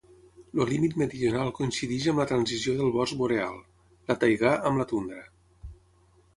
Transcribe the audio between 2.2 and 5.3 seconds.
la transició del bosc boreal, la taigà amb la tundra.